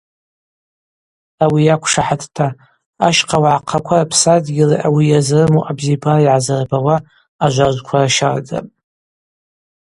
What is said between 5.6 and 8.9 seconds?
абзибари гӏазырбауа ажважвква рщардапӏ.